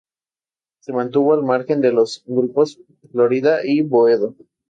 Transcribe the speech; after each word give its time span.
Se 0.79 0.93
mantuvo 0.93 1.35
al 1.35 1.43
margen 1.43 1.79
de 1.79 1.91
los 1.91 2.23
grupos 2.25 2.79
Florida 3.11 3.59
y 3.63 3.81
Boedo. 3.81 4.35